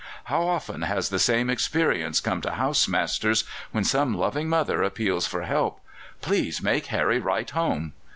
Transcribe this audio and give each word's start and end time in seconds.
How 0.23 0.47
often 0.47 0.81
has 0.81 1.09
the 1.09 1.19
same 1.19 1.47
experience 1.47 2.19
come 2.21 2.41
to 2.41 2.53
house 2.53 2.87
masters, 2.87 3.43
when 3.71 3.83
some 3.83 4.17
loving 4.17 4.49
mother 4.49 4.81
appeals 4.81 5.27
for 5.27 5.43
help: 5.43 5.79
"Please 6.21 6.59
make 6.59 6.87
Harry 6.87 7.19
write 7.19 7.51
home." 7.51 7.93